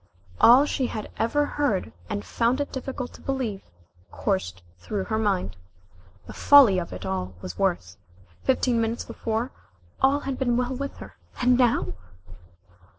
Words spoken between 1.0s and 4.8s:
ever heard and found it difficult to believe, coursed